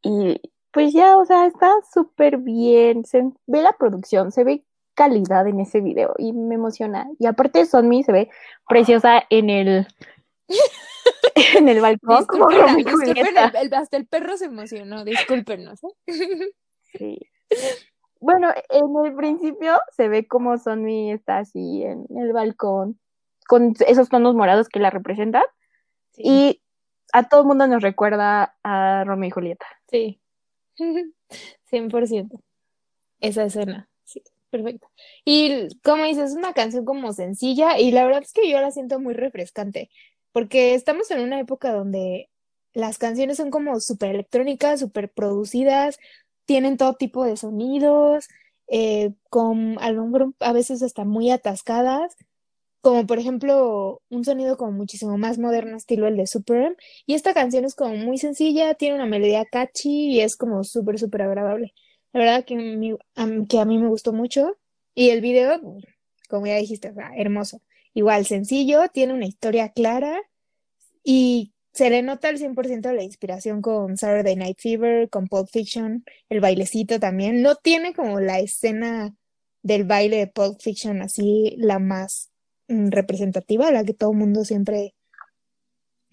[0.02, 4.64] Y pues ya, o sea, está súper bien, se ve la producción, se ve
[4.96, 7.08] calidad en ese video y me emociona.
[7.20, 8.30] Y aparte Sunmi se ve
[8.68, 9.88] preciosa en el
[11.58, 15.80] en el balcón como Disculpen, el- el- hasta el perro se emocionó, discúlpenos.
[15.84, 15.88] ¿eh?
[16.94, 17.20] Sí.
[18.20, 23.00] Bueno, en el principio se ve como Sunmi está así en el balcón
[23.48, 25.44] con esos tonos morados que la representan
[26.12, 26.22] Sí.
[26.26, 26.62] y
[27.14, 29.66] a todo el mundo nos recuerda a Romeo y Julieta.
[29.90, 30.22] Sí.
[31.72, 32.42] 100%.
[33.20, 33.88] Esa escena.
[34.04, 34.90] Sí, perfecto.
[35.26, 38.72] Y como dices, es una canción como sencilla y la verdad es que yo la
[38.72, 39.90] siento muy refrescante
[40.32, 42.30] porque estamos en una época donde
[42.74, 45.98] las canciones son como súper electrónicas, súper producidas,
[46.46, 48.28] tienen todo tipo de sonidos,
[48.68, 52.16] eh, con a lo a veces hasta muy atascadas,
[52.82, 56.76] como por ejemplo un sonido como muchísimo más moderno, estilo el de Super M.
[57.06, 61.00] Y esta canción es como muy sencilla, tiene una melodía catchy y es como súper,
[61.00, 61.74] súper agradable.
[62.14, 64.58] La verdad que, a que a mí me gustó mucho.
[64.96, 65.62] Y el video,
[66.30, 67.62] como ya dijiste, hermoso.
[67.94, 70.22] Igual, sencillo, tiene una historia clara,
[71.04, 76.04] Y se le nota al 100% la inspiración con Saturday Night Fever, con Pulp Fiction,
[76.30, 77.42] el bailecito también.
[77.42, 79.16] No tiene como la escena
[79.64, 82.32] del baile de Pulp Fiction así la más
[82.68, 84.96] mm, representativa, la que todo el mundo siempre,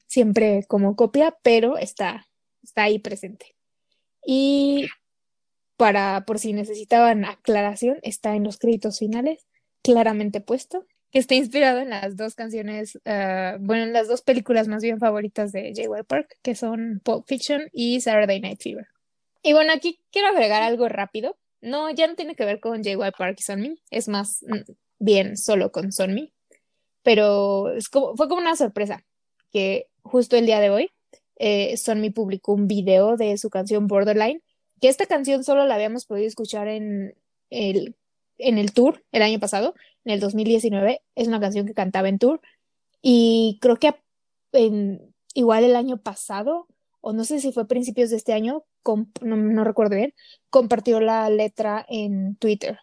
[0.07, 2.29] siempre como copia, pero está,
[2.63, 3.57] está ahí presente.
[4.25, 4.89] Y
[5.77, 9.47] para, por si necesitaban aclaración, está en los créditos finales,
[9.83, 14.69] claramente puesto, que está inspirado en las dos canciones, ah, bueno, en las dos películas
[14.69, 16.03] más bien favoritas de J.Y.
[16.05, 18.87] Park, que son Pulp Fiction y Saturday Night Fever.
[19.43, 21.37] Y bueno, aquí quiero agregar algo rápido.
[21.61, 23.11] No, ya no tiene que ver con J.Y.
[23.17, 26.33] Park y Sonmi, es más mm, bien solo con Sonmi,
[27.03, 29.05] pero fue como una sorpresa
[29.51, 30.91] que justo el día de hoy
[31.37, 34.43] eh, Sonmi publicó un video de su canción Borderline,
[34.81, 37.15] que esta canción solo la habíamos podido escuchar en
[37.51, 37.97] el,
[38.39, 39.75] en el tour el año pasado,
[40.09, 41.03] en el 2019.
[41.15, 42.41] Es una canción que cantaba en tour
[43.03, 43.95] y creo que
[44.53, 46.67] en, igual el año pasado,
[47.01, 48.65] o no sé si fue a principios de este año,
[49.21, 50.15] no, no recuerdo bien,
[50.51, 52.79] compartió la letra en Twitter.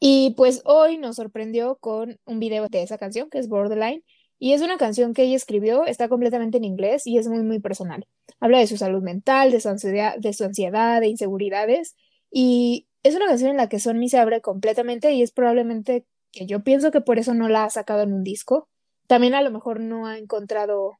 [0.00, 4.02] Y pues hoy nos sorprendió con un video de esa canción, que es Borderline,
[4.38, 7.60] y es una canción que ella escribió, está completamente en inglés y es muy, muy
[7.60, 8.06] personal.
[8.40, 11.96] Habla de su salud mental, de su ansiedad, de su ansiedad, de inseguridades,
[12.30, 16.46] y es una canción en la que Sonmi se abre completamente y es probablemente que
[16.46, 18.68] yo pienso que por eso no la ha sacado en un disco.
[19.06, 20.98] También a lo mejor no ha encontrado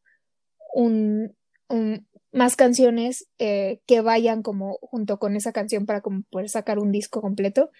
[0.72, 1.36] un,
[2.32, 7.20] más canciones eh, que vayan como junto con esa canción para poder sacar un disco
[7.20, 7.70] completo.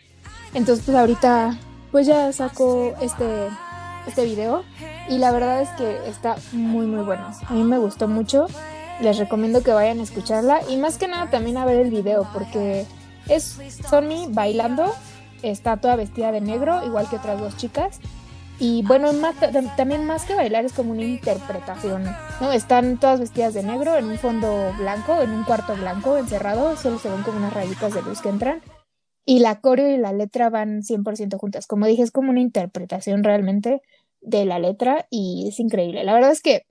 [0.52, 1.58] Entonces pues ahorita
[1.92, 3.48] pues ya sacó este,
[4.06, 4.62] este video
[5.08, 7.30] y la verdad es que está muy muy bueno.
[7.48, 8.48] A mí me gustó mucho.
[9.00, 12.28] Les recomiendo que vayan a escucharla y más que nada también a ver el video
[12.34, 12.84] porque
[13.28, 14.94] es Sonny bailando,
[15.50, 18.00] está toda vestida de negro igual que otras dos chicas
[18.58, 22.04] y bueno, más- tam- también más que bailar es como una interpretación,
[22.40, 22.52] ¿no?
[22.52, 26.98] Están todas vestidas de negro en un fondo blanco, en un cuarto blanco encerrado, solo
[26.98, 28.62] se ven como unas rayitas de luz que entran.
[29.26, 31.66] Y la coreo y la letra van 100% juntas.
[31.66, 33.82] Como dije, es como una interpretación realmente
[34.22, 36.04] de la letra y es increíble.
[36.04, 36.62] La verdad es que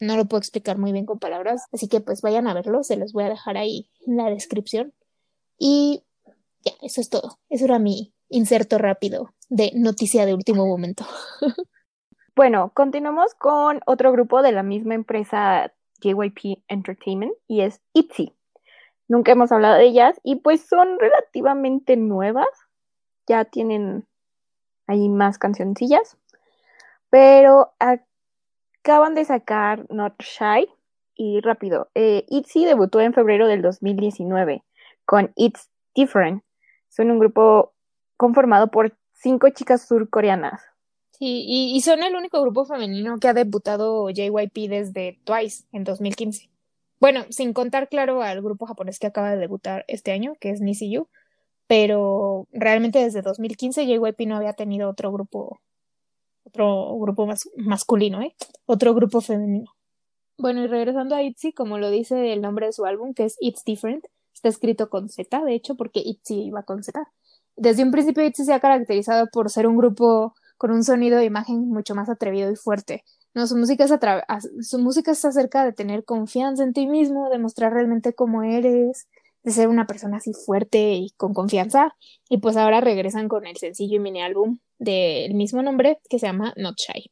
[0.00, 2.96] no lo puedo explicar muy bien con palabras, así que pues vayan a verlo, se
[2.96, 4.94] los voy a dejar ahí en la descripción.
[5.58, 6.04] Y
[6.64, 7.38] ya, eso es todo.
[7.50, 11.04] Eso era mi inserto rápido de noticia de último momento.
[12.36, 18.34] Bueno, continuamos con otro grupo de la misma empresa JYP Entertainment y es ITZY.
[19.06, 22.48] Nunca hemos hablado de ellas y pues son relativamente nuevas.
[23.28, 24.08] Ya tienen
[24.88, 26.16] ahí más cancioncillas.
[27.08, 30.68] Pero acaban de sacar Not Shy
[31.14, 31.88] y rápido.
[31.94, 34.64] Eh, ITZY debutó en febrero del 2019
[35.04, 36.42] con It's Different.
[36.88, 37.73] Son un grupo
[38.16, 40.60] conformado por cinco chicas surcoreanas.
[41.18, 46.50] Sí, y, son el único grupo femenino que ha debutado JYP desde Twice en 2015.
[46.98, 50.60] Bueno, sin contar, claro, al grupo japonés que acaba de debutar este año, que es
[50.60, 51.08] NCU,
[51.68, 55.60] pero realmente desde 2015 JYP no había tenido otro grupo,
[56.44, 58.34] otro grupo mas- masculino, ¿eh?
[58.66, 59.72] Otro grupo femenino.
[60.36, 63.36] Bueno, y regresando a ITZY, como lo dice el nombre de su álbum, que es
[63.38, 67.08] It's Different, está escrito con Z, de hecho, porque ITZY iba con Z.
[67.56, 71.24] Desde un principio ITZY se ha caracterizado por ser un grupo con un sonido de
[71.24, 73.04] imagen mucho más atrevido y fuerte.
[73.34, 77.72] No, su música es su está acerca de tener confianza en ti mismo, de mostrar
[77.72, 79.08] realmente cómo eres,
[79.42, 81.96] de ser una persona así fuerte y con confianza.
[82.28, 86.26] Y pues ahora regresan con el sencillo y mini álbum del mismo nombre que se
[86.26, 87.10] llama Not Shy.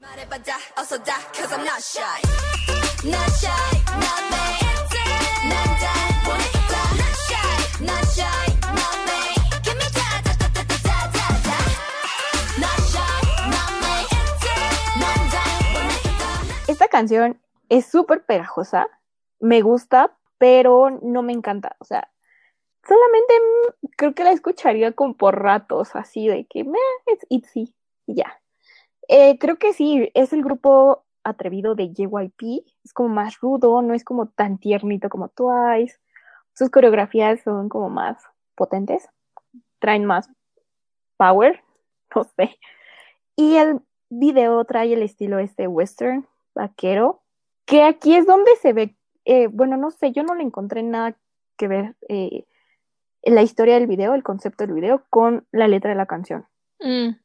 [16.92, 18.87] Canción es súper pegajosa,
[19.40, 21.74] me gusta, pero no me encanta.
[21.81, 22.12] O sea,
[22.87, 27.74] solamente mm, creo que la escucharía como por ratos, así de que meh, es ITZY
[28.07, 28.40] y ya.
[29.09, 33.94] Eh, creo que sí, es el grupo atrevido de JYP, es como más rudo, no
[33.94, 35.98] es como tan tiernito como Twice.
[36.55, 38.22] Sus coreografías son como más
[38.55, 39.09] potentes,
[39.78, 40.28] traen más
[41.16, 41.62] power,
[42.14, 42.59] no sé.
[43.35, 47.23] Y el video trae el estilo este western, vaquero,
[47.65, 51.17] que aquí es donde se ve, eh, bueno, no sé, yo no le encontré nada
[51.57, 52.47] que ver eh,
[53.23, 56.47] la historia del video, el concepto del video, con la letra de la canción.
[56.81, 57.17] Mm,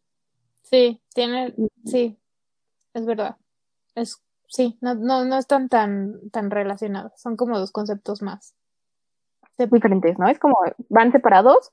[0.64, 2.18] sí, tiene, sí,
[2.94, 3.38] es verdad.
[3.96, 7.14] Es, sí, no, no, no están tan, tan relacionados.
[7.20, 8.54] Son como dos conceptos más.
[9.58, 10.28] Diferentes, ¿no?
[10.28, 10.56] Es como
[10.90, 11.72] van separados.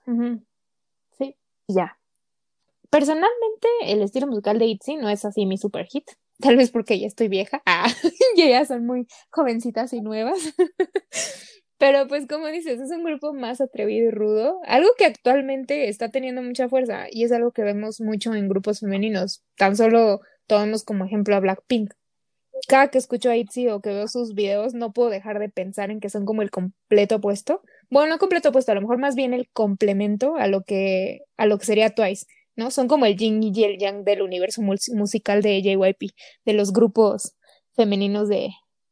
[1.18, 1.36] Sí.
[1.66, 1.98] y ya.
[2.88, 6.08] Personalmente, el estilo musical de ITZY no es así mi super hit.
[6.40, 7.62] Tal vez porque ya estoy vieja.
[7.66, 7.88] Ah,
[8.36, 10.38] y ellas son muy jovencitas y nuevas.
[11.78, 16.08] Pero pues como dices, es un grupo más atrevido y rudo, algo que actualmente está
[16.08, 19.42] teniendo mucha fuerza y es algo que vemos mucho en grupos femeninos.
[19.56, 21.92] Tan solo tomemos como ejemplo a Blackpink.
[22.68, 25.90] Cada que escucho a ITZY o que veo sus videos, no puedo dejar de pensar
[25.90, 27.62] en que son como el completo opuesto.
[27.90, 31.46] Bueno, no completo opuesto, a lo mejor más bien el complemento a lo que, a
[31.46, 32.70] lo que sería Twice, ¿no?
[32.70, 36.12] Son como el yin y el yang del universo mus- musical de JYP,
[36.44, 37.34] de los grupos
[37.74, 38.50] femeninos de,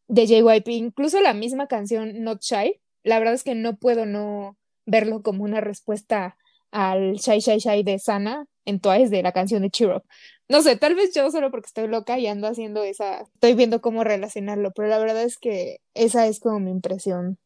[0.09, 0.69] de JYP.
[0.69, 5.45] Incluso la misma canción Not Shy, la verdad es que no puedo no verlo como
[5.45, 6.37] una respuesta
[6.71, 10.03] al Shy Shy Shy de Sana en Twice de la canción de Cheer Up.
[10.49, 13.81] No sé, tal vez yo solo porque estoy loca y ando haciendo esa, estoy viendo
[13.81, 17.39] cómo relacionarlo, pero la verdad es que esa es como mi impresión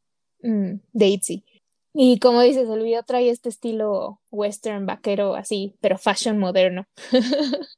[0.42, 1.44] mm, de ITZY.
[1.98, 6.86] Y como dices, el video trae este estilo western vaquero así, pero fashion moderno.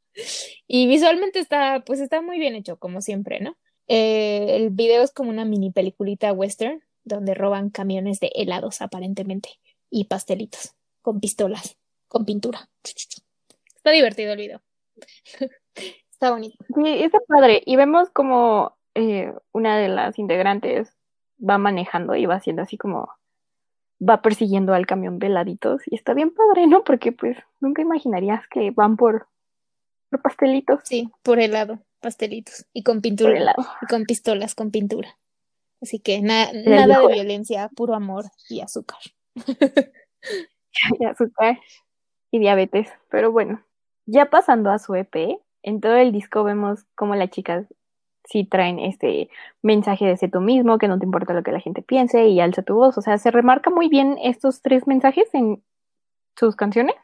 [0.67, 3.57] Y visualmente está, pues está muy bien hecho, como siempre, ¿no?
[3.87, 9.51] Eh, el video es como una mini peliculita western donde roban camiones de helados aparentemente
[9.91, 11.79] y pastelitos con pistolas,
[12.09, 12.69] con pintura.
[13.77, 14.63] Está divertido el video.
[16.11, 16.57] Está bonito.
[16.75, 17.63] Sí, está padre.
[17.65, 20.93] Y vemos como eh, una de las integrantes
[21.39, 23.09] va manejando y va haciendo así como
[24.07, 25.83] va persiguiendo al camión de laditos.
[25.87, 26.85] Y está bien padre, ¿no?
[26.85, 29.29] Porque pues nunca imaginarías que van por,
[30.11, 33.65] por pastelitos, Sí, por helado, pastelitos y con por pintura helado.
[33.83, 35.15] y con pistolas, con pintura.
[35.81, 38.99] Así que na- nada de violencia, puro amor y azúcar.
[40.99, 41.59] y azúcar
[42.31, 42.89] y diabetes.
[43.11, 43.65] Pero bueno,
[44.07, 47.67] ya pasando a su EP, en todo el disco vemos como las chicas
[48.29, 49.31] sí traen este
[49.63, 52.41] mensaje de sé tú mismo, que no te importa lo que la gente piense y
[52.41, 52.99] alza tu voz.
[52.99, 55.63] O sea, se remarca muy bien estos tres mensajes en
[56.37, 56.95] sus canciones.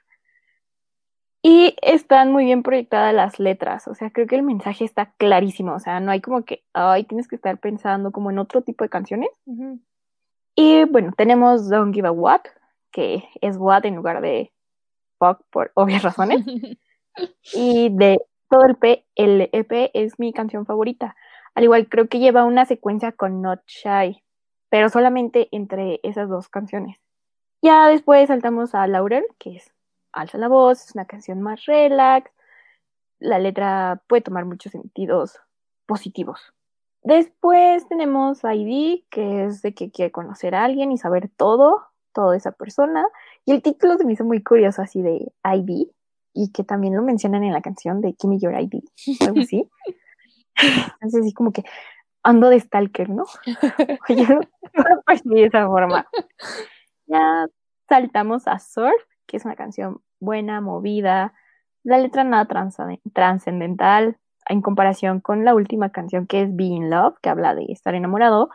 [1.43, 3.89] Y están muy bien proyectadas las letras.
[3.89, 5.75] O sea, creo que el mensaje está clarísimo.
[5.75, 8.85] O sea, no hay como que, ay, tienes que estar pensando como en otro tipo
[8.85, 9.29] de canciones.
[10.55, 12.43] Y bueno, tenemos Don't Give a What,
[12.91, 14.53] que es What en lugar de
[15.19, 16.45] Fuck por obvias razones.
[17.53, 18.19] Y de
[18.55, 21.17] todo el, P, el EP es mi canción favorita.
[21.57, 24.23] Al igual, creo que lleva una secuencia con Not Shy,
[24.69, 26.99] pero solamente entre esas dos canciones.
[27.63, 29.73] Ya después saltamos a Laurel, que es
[30.13, 32.31] Alza la voz, es una canción más relax.
[33.19, 35.41] La letra puede tomar muchos sentidos
[35.85, 36.55] positivos.
[37.03, 41.89] Después tenemos ID, que es de que quiere conocer a alguien y saber todo,
[42.31, 43.05] de esa persona.
[43.45, 45.89] Y el título se me hizo muy curioso, así de ID,
[46.35, 48.83] y que también lo mencionan en la canción de Give Me Your ID,
[49.27, 49.71] algo así.
[51.01, 51.65] Entonces, así como que
[52.23, 53.25] ando de stalker, ¿no?
[54.09, 54.41] Yo
[54.75, 56.07] no de esa forma.
[57.07, 57.47] Ya
[57.89, 61.33] saltamos a Surf, que es una canción buena, movida.
[61.85, 62.49] La letra nada
[63.13, 64.17] trascendental
[64.49, 67.95] en comparación con la última canción que es Be in Love, que habla de estar
[67.95, 68.51] enamorado.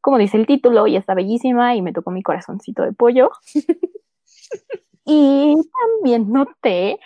[0.00, 3.30] Como dice el título, ya está bellísima y me tocó mi corazoncito de pollo.
[5.08, 5.54] Y
[5.94, 6.98] también noté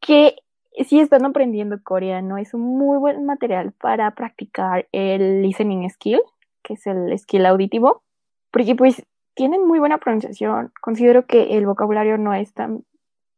[0.00, 0.36] que
[0.84, 6.20] si están aprendiendo coreano, es un muy buen material para practicar el listening skill,
[6.62, 8.02] que es el skill auditivo,
[8.50, 9.02] porque pues
[9.34, 10.72] tienen muy buena pronunciación.
[10.80, 12.84] Considero que el vocabulario no es tan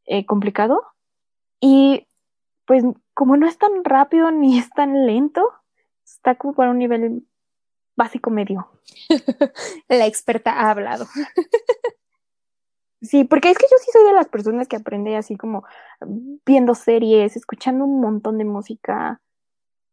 [0.07, 0.83] eh, complicado
[1.61, 2.07] y
[2.67, 5.49] pues como no es tan rápido ni es tan lento,
[6.05, 7.27] está como para un nivel
[7.97, 8.69] básico medio.
[9.89, 11.07] La experta ha hablado.
[13.03, 15.65] Sí, porque es que yo sí soy de las personas que aprende así como
[16.47, 19.21] viendo series, escuchando un montón de música.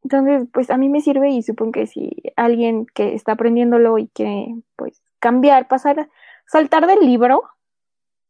[0.04, 4.08] Entonces, pues a mí me sirve y supongo que si alguien que está aprendiéndolo y
[4.10, 6.10] quiere pues cambiar, pasar,
[6.46, 7.42] saltar del libro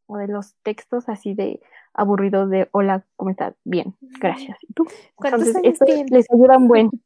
[0.07, 1.59] o de los textos así de
[1.93, 3.55] aburridos de hola, ¿cómo estás?
[3.65, 4.57] Bien, gracias.
[4.61, 4.87] ¿Y tú?
[5.15, 6.11] ¿Cuántos Entonces, tienes?
[6.11, 6.89] les ayuda un buen.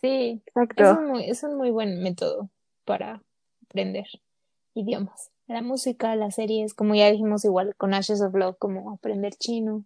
[0.00, 0.82] Sí, Exacto.
[0.82, 2.50] es un, muy, es un muy buen método
[2.84, 3.22] para
[3.64, 4.06] aprender
[4.74, 5.30] idiomas.
[5.52, 9.84] La música, las series, como ya dijimos igual con Ashes of Love, como aprender chino.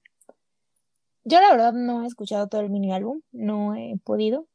[1.25, 4.47] Yo la verdad no he escuchado todo el mini álbum, no he podido,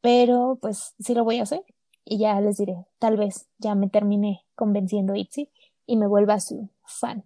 [0.00, 1.64] pero pues sí lo voy a hacer
[2.04, 5.50] y ya les diré, tal vez ya me termine convenciendo Itzy
[5.86, 7.24] y me vuelva su fan.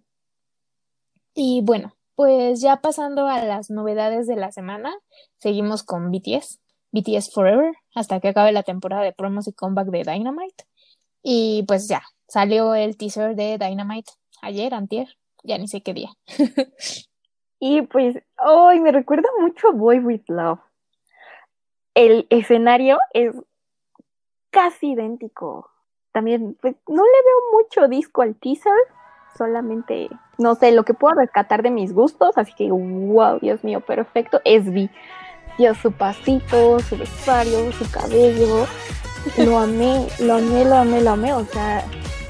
[1.35, 4.91] Y bueno, pues ya pasando a las novedades de la semana,
[5.37, 6.59] seguimos con BTS.
[6.91, 10.65] BTS Forever hasta que acabe la temporada de promos y comeback de Dynamite.
[11.23, 14.11] Y pues ya, salió el teaser de Dynamite
[14.41, 15.07] ayer, antier,
[15.43, 16.09] ya ni sé qué día.
[17.65, 20.59] Y pues, hoy me recuerda mucho a Boy with Love.
[21.93, 23.33] El escenario es
[24.49, 25.71] casi idéntico.
[26.11, 28.73] También, pues, no le veo mucho disco al teaser,
[29.37, 33.79] solamente, no sé, lo que puedo rescatar de mis gustos, así que, wow, Dios mío,
[33.79, 34.89] perfecto, es V.
[35.57, 38.65] Yo su pasito, su vestuario, su cabello.
[39.37, 41.33] Lo amé, lo amé, lo amé, lo amé.
[41.33, 41.85] O sea,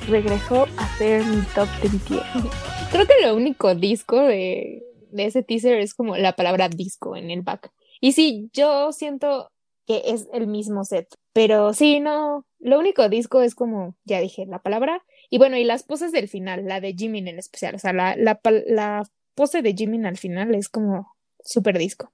[0.07, 2.91] regresó a ser mi top de BTS.
[2.91, 4.83] Creo que lo único disco de,
[5.17, 7.71] ese teaser es como la palabra disco en el back.
[7.99, 9.51] Y sí, yo siento
[9.87, 14.45] que es el mismo set, pero sí, no, lo único disco es como, ya dije,
[14.45, 15.03] la palabra.
[15.29, 18.15] Y bueno, y las poses del final, la de Jimin en especial, o sea, la,
[18.15, 19.03] la, la
[19.35, 22.11] pose de Jimin al final es como súper disco.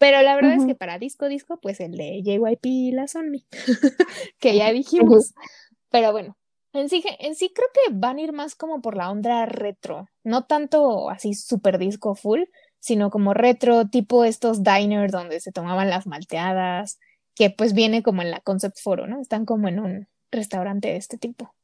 [0.00, 3.44] Pero la verdad es que para disco, disco, pues el de JYP y la Sunmi,
[4.40, 5.34] que ya dijimos.
[5.90, 6.38] Pero bueno,
[6.72, 10.08] en sí, en sí creo que van a ir más como por la onda retro,
[10.24, 12.44] no tanto así super disco full,
[12.78, 16.98] sino como retro, tipo estos diners donde se tomaban las malteadas,
[17.34, 19.20] que pues viene como en la concept foro, ¿no?
[19.20, 21.54] Están como en un restaurante de este tipo.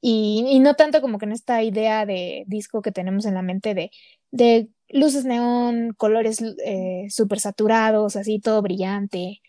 [0.00, 3.42] Y, y no tanto como que en esta idea de disco que tenemos en la
[3.42, 3.90] mente de,
[4.30, 9.40] de luces neón, colores eh, súper saturados, así todo brillante.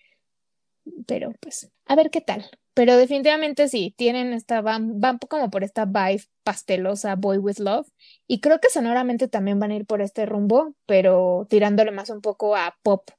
[1.07, 2.45] Pero pues, a ver qué tal.
[2.73, 7.87] Pero definitivamente sí, tienen esta, van, van como por esta vibe pastelosa, Boy with Love.
[8.27, 12.21] Y creo que sonoramente también van a ir por este rumbo, pero tirándole más un
[12.21, 13.09] poco a pop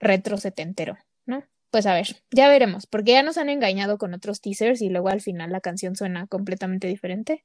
[0.00, 0.96] retro setentero,
[1.26, 1.44] ¿no?
[1.70, 5.08] Pues a ver, ya veremos, porque ya nos han engañado con otros teasers y luego
[5.08, 7.44] al final la canción suena completamente diferente.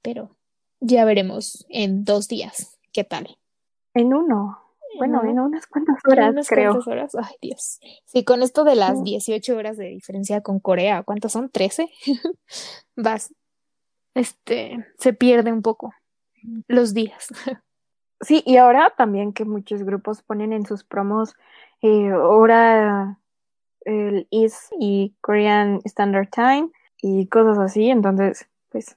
[0.00, 0.36] Pero
[0.80, 3.36] ya veremos en dos días qué tal.
[3.94, 4.58] En uno.
[4.98, 6.70] Bueno, en unas cuantas En horas, unas creo.
[6.72, 7.14] cuantas horas.
[7.16, 7.80] Ay, Dios.
[8.04, 9.04] Sí, con esto de las Mm.
[9.04, 11.50] 18 horas de diferencia con Corea, ¿cuántas son?
[11.50, 11.88] ¿13?
[12.96, 13.34] Vas.
[14.14, 15.94] Este, se pierde un poco
[16.68, 17.28] los días.
[18.22, 21.34] Sí, y ahora también que muchos grupos ponen en sus promos
[21.82, 23.18] eh, hora
[23.84, 26.70] el East y Korean Standard Time
[27.02, 28.96] y cosas así, entonces, pues,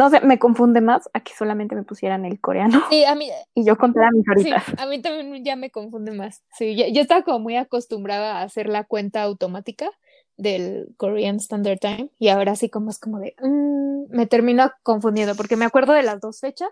[0.00, 3.28] no sé, me confunde más a que solamente me pusieran el coreano Sí, a mí,
[3.54, 4.64] y yo contara mis sí, horitas.
[4.78, 6.42] a mí también ya me confunde más.
[6.56, 9.90] Sí, yo estaba como muy acostumbrada a hacer la cuenta automática
[10.38, 15.34] del Korean Standard Time y ahora sí como es como de, mm, me termino confundiendo
[15.34, 16.70] porque me acuerdo de las dos fechas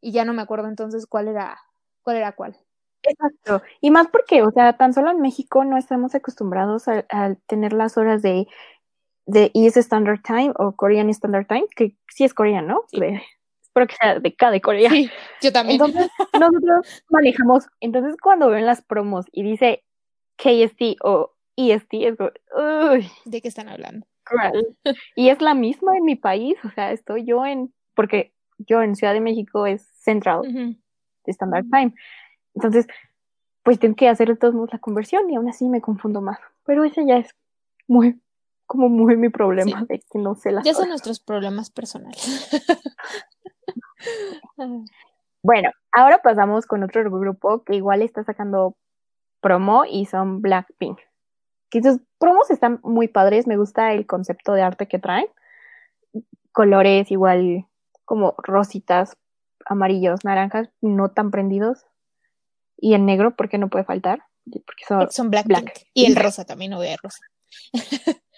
[0.00, 1.58] y ya no me acuerdo entonces cuál era,
[2.00, 2.56] cuál era cuál.
[3.02, 3.62] Exacto.
[3.82, 7.74] Y más porque, o sea, tan solo en México no estamos acostumbrados a, a tener
[7.74, 8.46] las horas de,
[9.26, 12.82] de East Standard Time o Korean Standard Time, que sí es coreano, ¿no?
[12.88, 13.00] Sí.
[13.00, 13.22] De-
[13.62, 14.90] espero que sea de acá de Corea.
[14.90, 15.08] Sí,
[15.42, 15.80] yo también.
[15.80, 19.84] Entonces, nosotros manejamos, entonces cuando ven las promos y dice
[20.36, 22.30] KST o EST, es como,
[22.92, 24.06] uy, ¿De qué están hablando?
[25.16, 28.94] Y es la misma en mi país, o sea, estoy yo en, porque yo en
[28.94, 31.94] Ciudad de México es Central de Standard Time.
[32.54, 32.86] Entonces,
[33.62, 36.38] pues tengo que hacer de todos modos la conversión y aún así me confundo más.
[36.64, 37.34] Pero ese ya es
[37.88, 38.20] muy,
[38.70, 39.86] como muy mi problema Sí.
[39.88, 40.90] de que no sé las Ya son horas.
[40.90, 42.20] nuestros problemas personales.
[45.42, 48.76] Bueno, ahora pasamos con otro grupo que igual está sacando
[49.40, 50.98] promo y son Blackpink.
[51.70, 55.26] Que sus promos están muy padres, me gusta el concepto de arte que traen.
[56.52, 57.66] Colores igual
[58.04, 59.16] como rositas,
[59.64, 61.86] amarillos, naranjas, no tan prendidos.
[62.76, 64.22] Y en negro, porque no puede faltar.
[64.44, 64.98] Porque son...
[65.00, 65.62] Porque son Blackpink.
[65.62, 65.86] Black.
[65.94, 67.24] Y el rosa también, no de rosa.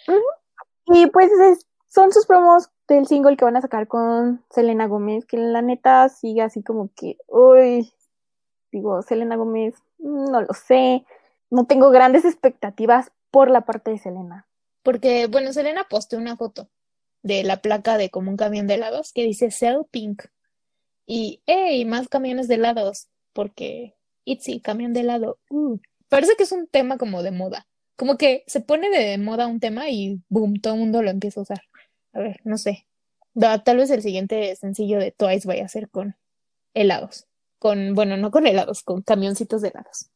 [0.86, 5.24] Y pues es- son sus promos del single que van a sacar con Selena Gómez,
[5.26, 7.92] que la neta sigue así como que, uy,
[8.70, 11.04] digo, Selena Gómez, mm, no lo sé,
[11.50, 14.46] no tengo grandes expectativas por la parte de Selena.
[14.82, 16.68] Porque, bueno, Selena posteó una foto
[17.22, 20.24] de la placa de como un camión de helados que dice Sell Pink.
[21.06, 23.94] Y, hey, más camiones de helados, porque
[24.24, 25.38] Itzy, camión de helado.
[25.50, 25.78] uh.
[26.08, 27.66] Parece que es un tema como de moda.
[28.02, 31.38] Como que se pone de moda un tema y boom, todo el mundo lo empieza
[31.38, 31.62] a usar.
[32.12, 32.88] A ver, no sé.
[33.64, 36.16] Tal vez el siguiente sencillo de Twice vaya a ser con
[36.74, 37.28] helados.
[37.60, 40.10] Con, bueno, no con helados, con camioncitos de helados.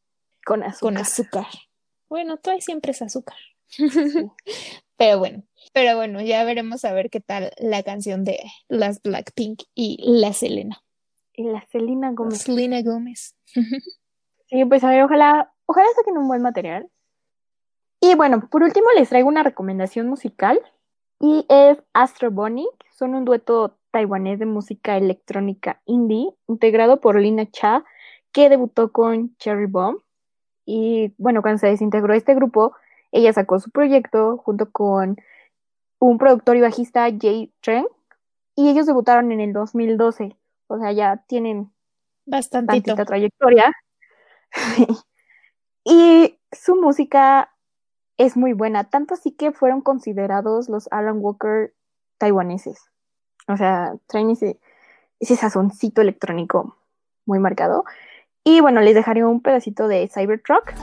[0.45, 0.80] Con azúcar.
[0.80, 1.47] Con azúcar.
[2.09, 3.37] Bueno, Twice siempre es azúcar.
[4.97, 9.62] Pero bueno, pero bueno, ya veremos a ver qué tal la canción de las Blackpink
[9.76, 10.82] y la Selena.
[11.34, 12.41] Y la Selena Gómez.
[12.41, 13.37] Selena Gómez.
[14.49, 16.91] Sí, pues a ver, ojalá, ojalá saquen un buen material.
[18.09, 20.61] Y bueno, por último les traigo una recomendación musical
[21.18, 27.50] y es Astro Bunny, son un dueto taiwanés de música electrónica indie integrado por Lina
[27.50, 27.84] Cha,
[28.30, 29.98] que debutó con Cherry Bomb.
[30.64, 32.76] Y bueno, cuando se desintegró este grupo,
[33.11, 35.16] ella sacó su proyecto junto con
[35.98, 37.88] un productor y bajista Jay Trent
[38.54, 40.36] y ellos debutaron en el 2012,
[40.68, 41.72] o sea, ya tienen
[42.52, 43.72] tantita trayectoria.
[45.84, 47.50] y su música
[48.19, 51.75] es muy buena, tanto así que fueron considerados los Alan Walker
[52.19, 52.79] taiwaneses.
[53.49, 54.59] O sea, traen ese,
[55.21, 56.77] ese sazoncito electrónico
[57.27, 57.85] muy marcado.
[58.45, 60.75] Y bueno, les dejaré un pedacito de Cybertruck.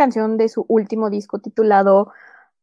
[0.00, 2.10] Canción de su último disco titulado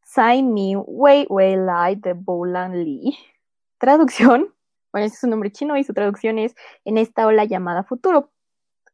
[0.02, 3.16] Sign Me Wei Wei Lai de Bolan Lee.
[3.78, 4.52] Traducción,
[4.90, 8.32] bueno, ese es su nombre chino y su traducción es en esta ola llamada futuro.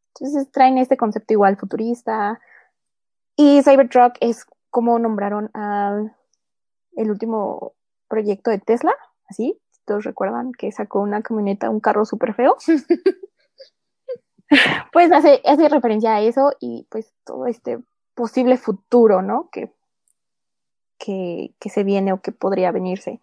[0.09, 2.39] Entonces traen este concepto igual futurista.
[3.35, 6.15] Y Cybertruck es como nombraron al
[6.97, 7.73] el último
[8.09, 8.93] proyecto de Tesla,
[9.27, 12.59] así, todos recuerdan que sacó una camioneta, un carro súper feo.
[14.93, 17.83] pues hace, hace referencia a eso y pues todo este
[18.15, 19.49] posible futuro, ¿no?
[19.51, 19.73] Que,
[20.99, 23.21] que, que se viene o que podría venirse.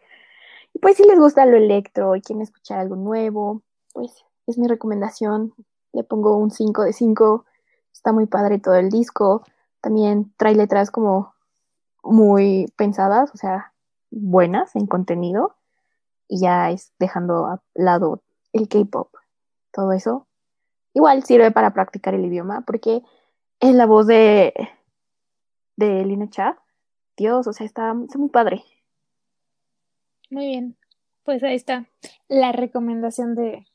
[0.73, 3.61] Y pues si les gusta lo electro y quieren escuchar algo nuevo,
[3.93, 5.53] pues es mi recomendación.
[5.93, 7.45] Le pongo un 5 de 5.
[7.91, 9.43] Está muy padre todo el disco.
[9.81, 11.33] También trae letras como
[12.03, 13.73] muy pensadas, o sea,
[14.09, 15.55] buenas en contenido.
[16.27, 18.21] Y ya es dejando a lado
[18.53, 19.09] el K-pop.
[19.71, 20.27] Todo eso.
[20.93, 23.03] Igual sirve para practicar el idioma, porque
[23.59, 24.53] es la voz de,
[25.81, 26.57] de Lina Cha.
[27.17, 28.63] Dios, o sea, está, está muy padre.
[30.29, 30.77] Muy bien.
[31.23, 31.87] Pues ahí está
[32.27, 33.65] la recomendación de,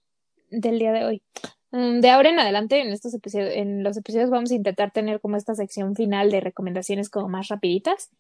[0.51, 1.23] del día de hoy.
[1.71, 5.21] Mm, De ahora en adelante, en estos episodios, en los episodios vamos a intentar tener
[5.21, 8.11] como esta sección final de recomendaciones como más rapiditas.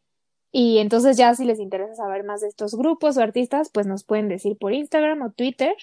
[0.52, 4.04] Y entonces ya si les interesa saber más de estos grupos o artistas, pues nos
[4.04, 5.74] pueden decir por Instagram o Twitter.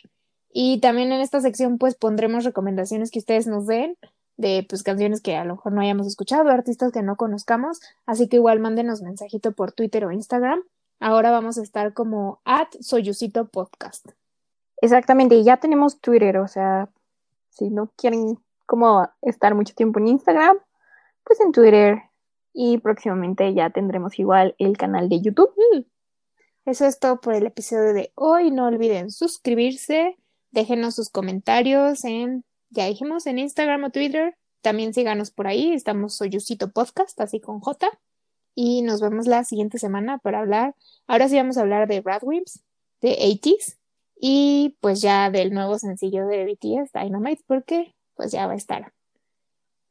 [0.51, 3.97] Y también en esta sección pues pondremos recomendaciones que ustedes nos den
[4.43, 7.81] de pues canciones que a lo mejor no hayamos escuchado, artistas que no conozcamos.
[8.05, 10.61] Así que igual mándenos mensajito por Twitter o Instagram.
[10.99, 14.11] Ahora vamos a estar como at Soyucito Podcast.
[14.81, 16.89] Exactamente, y ya tenemos Twitter, o sea,
[17.49, 20.57] si no quieren como estar mucho tiempo en Instagram,
[21.23, 22.03] pues en Twitter.
[22.53, 25.53] Y próximamente ya tendremos igual el canal de YouTube.
[26.65, 28.51] Eso es todo por el episodio de hoy.
[28.51, 30.17] No olviden suscribirse,
[30.51, 34.35] déjenos sus comentarios en, ya dijimos, en Instagram o Twitter.
[34.61, 35.73] También síganos por ahí.
[35.73, 37.87] Estamos Soyucito Podcast, así con J.
[38.55, 40.75] Y nos vemos la siguiente semana para hablar.
[41.07, 42.63] Ahora sí vamos a hablar de Radwimps,
[43.01, 43.77] de 80s
[44.19, 48.93] y pues ya del nuevo sencillo de BTS, Dynamite, porque pues ya va a estar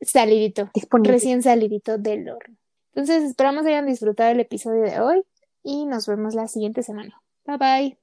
[0.01, 1.13] salidito, Disponible.
[1.13, 2.57] recién salidito del horno.
[2.95, 5.23] Entonces esperamos hayan disfrutado el episodio de hoy
[5.63, 7.21] y nos vemos la siguiente semana.
[7.45, 8.03] Bye bye.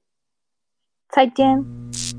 [1.10, 2.09] 再见。